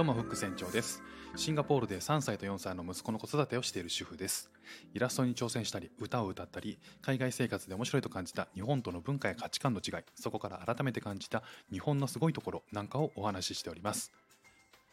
[0.00, 1.02] どうもフック船長です。
[1.36, 4.50] シンガポールで3歳と4歳の息子の子育てをしている主婦です。
[4.94, 14.10] イラストに挑戦したり歌を歌ったり海外生活で面白いと感じた日本との文化や価値観の違いそこから改めて感じた日本のすごいところなんかをお話ししております。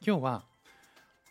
[0.05, 0.44] 今日は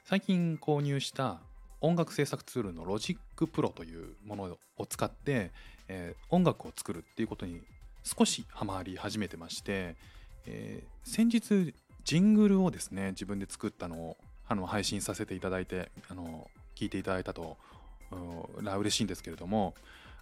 [0.07, 1.43] 最近購入した
[1.83, 5.53] 音楽制作ツールの Logic Pro というものを使って、
[5.89, 7.61] えー、音楽を作るっていうことに
[8.03, 9.97] 少しハマり始めてまして、
[10.47, 11.75] えー、先日
[12.07, 14.17] ジングルをですね自分で作ったのを
[14.49, 17.57] あの配信させていただいてあの聞いていただいたと
[18.63, 19.75] ら嬉しいんですけれども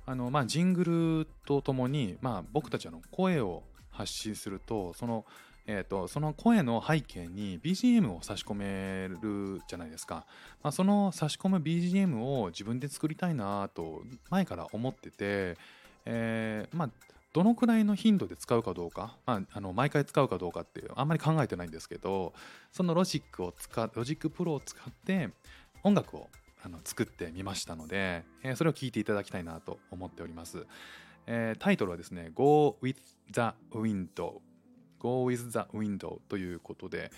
[0.06, 0.84] あの、まあ、ジング
[1.25, 5.25] ルとともに、まあ、僕たちの声を発信するとその
[5.66, 10.27] えーと、その声の背景に BGM を差し込めるじゃないですか、
[10.62, 15.56] まあ、その差し込む BGM を自分で作りたいなと前から思ってて、
[16.05, 16.91] えー、まあ
[17.34, 22.32] どのくらいの頻度で使うかどうか、まあ、あの毎回使うかどうかっていうあんまり考えてないんですけど
[22.70, 25.30] そのロジックを使 Logic Pro を使って
[25.82, 26.28] 音楽を
[26.64, 30.64] あの作ってみましたので、えー、それを聞いていただきたいなと思っております、
[31.27, 32.94] えー、タイトルはですね Go with
[33.32, 33.40] the
[33.77, 34.41] wind
[35.00, 37.10] Go with the wind ということで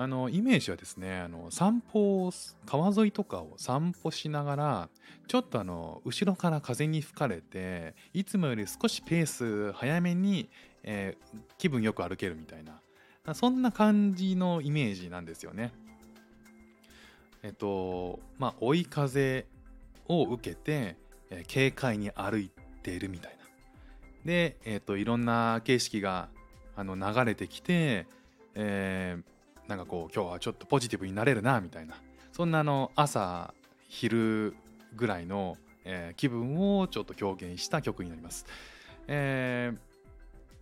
[0.00, 2.32] あのイメージはですねあの散歩を
[2.64, 4.88] 川沿いとかを散歩しながら
[5.28, 10.48] ちょっとあの後ろから風に吹かれていつもより少しペース早めに、
[10.84, 15.70] えー、気分よく歩けるみたいなそんな感じのイメージなんですよね。
[17.42, 19.44] えっとまあ追い風
[20.08, 20.96] を受けて、
[21.28, 22.50] えー、軽快に歩い
[22.82, 23.44] ているみたいな。
[24.24, 26.30] で、えっといろんな景色が
[26.74, 28.06] あの流れてきて、
[28.54, 29.39] えー、
[29.70, 31.94] なんかこう今日はちょっとポジティブになれるなみたいな
[32.32, 33.54] そんなあの朝
[33.88, 34.54] 昼
[34.96, 38.46] ぐらいの、えー、気分をちょっと表現した曲になります。
[39.06, 39.78] えー、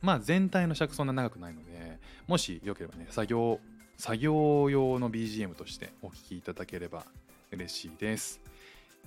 [0.03, 3.61] まあ全体の尺そんな長くないのでもしよければね作業
[3.97, 7.05] 作業用の BGM としてお聴きいただければ
[7.51, 8.41] 嬉しいです。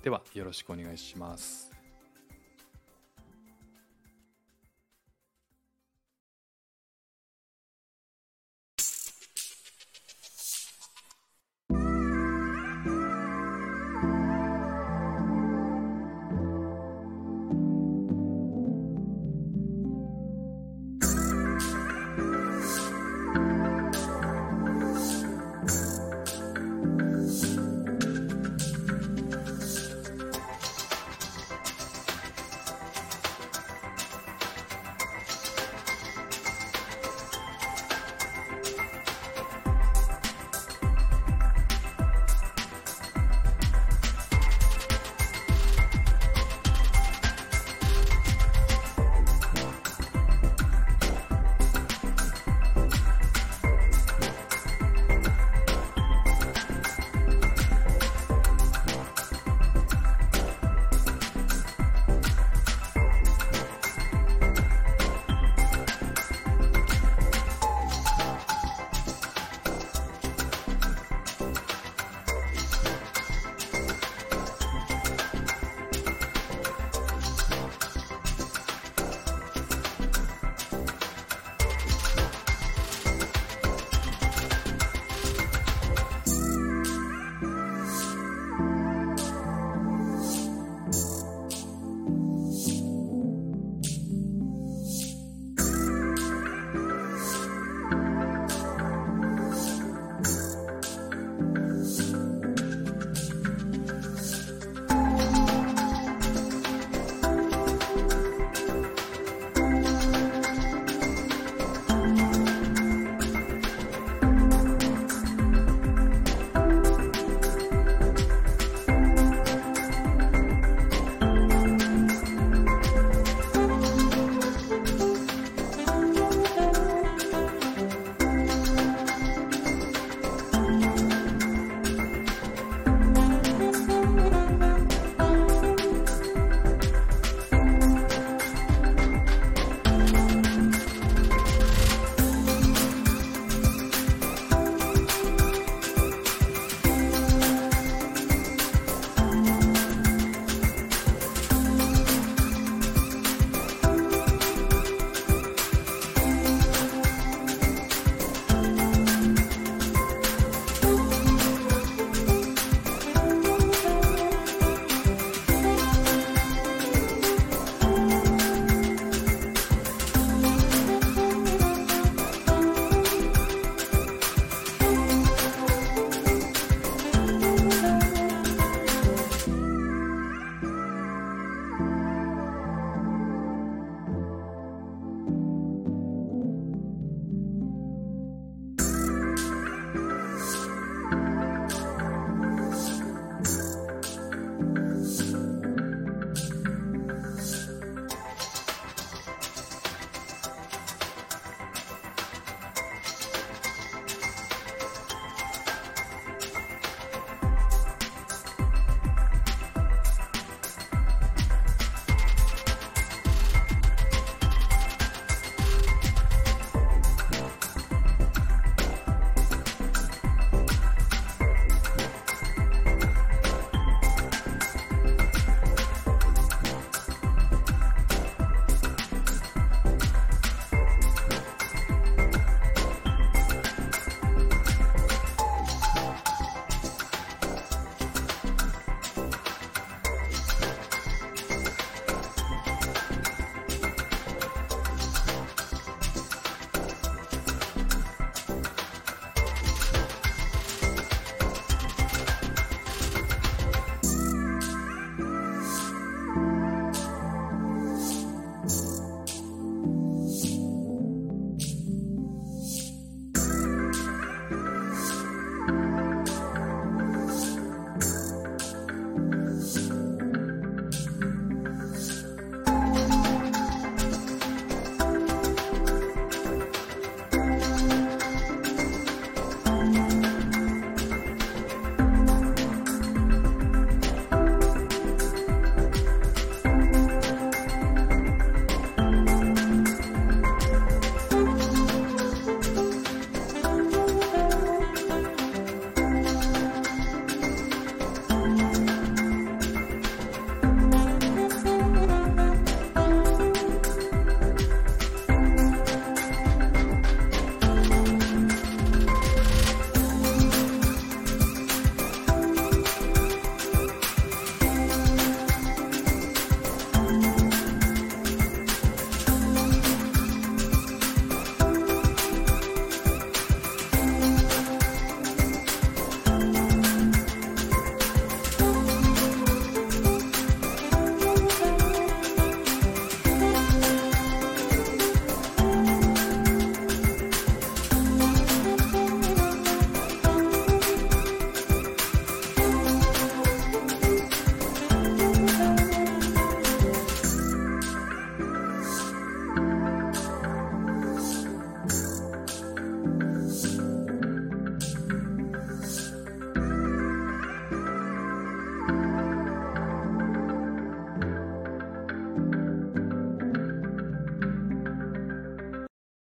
[0.03, 1.70] ではよろしくお願いします。